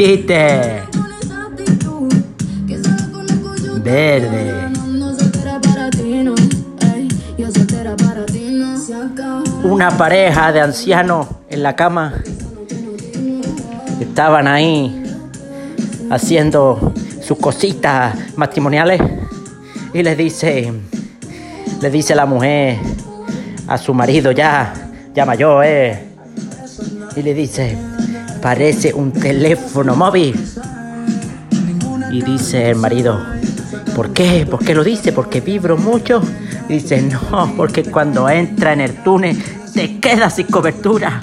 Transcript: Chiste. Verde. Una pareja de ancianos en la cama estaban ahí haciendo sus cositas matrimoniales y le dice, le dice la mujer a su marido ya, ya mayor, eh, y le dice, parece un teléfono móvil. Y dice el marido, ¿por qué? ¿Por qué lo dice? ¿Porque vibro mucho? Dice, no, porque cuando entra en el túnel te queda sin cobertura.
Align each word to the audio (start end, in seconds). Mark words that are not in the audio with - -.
Chiste. 0.00 0.82
Verde. 3.84 4.72
Una 9.62 9.90
pareja 9.90 10.52
de 10.52 10.60
ancianos 10.62 11.26
en 11.50 11.62
la 11.62 11.76
cama 11.76 12.14
estaban 14.00 14.48
ahí 14.48 15.04
haciendo 16.10 16.94
sus 17.20 17.36
cositas 17.36 18.16
matrimoniales 18.36 19.02
y 19.92 20.02
le 20.02 20.16
dice, 20.16 20.72
le 21.82 21.90
dice 21.90 22.14
la 22.14 22.24
mujer 22.24 22.78
a 23.68 23.76
su 23.76 23.92
marido 23.92 24.32
ya, 24.32 24.72
ya 25.14 25.26
mayor, 25.26 25.62
eh, 25.66 26.06
y 27.16 27.22
le 27.22 27.34
dice, 27.34 27.76
parece 28.40 28.92
un 28.92 29.12
teléfono 29.12 29.94
móvil. 29.96 30.34
Y 32.12 32.22
dice 32.22 32.70
el 32.70 32.76
marido, 32.76 33.18
¿por 33.94 34.12
qué? 34.12 34.46
¿Por 34.50 34.64
qué 34.64 34.74
lo 34.74 34.82
dice? 34.82 35.12
¿Porque 35.12 35.40
vibro 35.40 35.76
mucho? 35.76 36.22
Dice, 36.68 37.02
no, 37.02 37.52
porque 37.56 37.84
cuando 37.84 38.28
entra 38.28 38.72
en 38.72 38.80
el 38.80 39.02
túnel 39.02 39.42
te 39.74 39.98
queda 40.00 40.30
sin 40.30 40.46
cobertura. 40.46 41.20